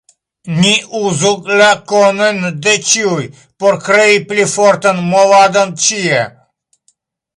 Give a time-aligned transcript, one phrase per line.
[0.59, 3.27] Ni uzu la konojn de ĉiuj
[3.65, 6.25] por krei pli fortan movadon ĉie.